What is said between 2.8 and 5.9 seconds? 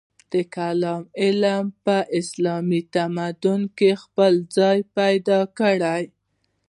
تمدن کې خپل ځای پیدا کړ.